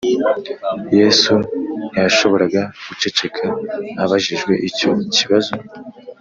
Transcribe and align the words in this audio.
yesu 0.99 1.33
ntiyashoboraga 1.91 2.61
guceceka 2.87 3.45
abajijwe 4.03 4.53
icyo 4.67 4.91
kibazo 5.15 5.53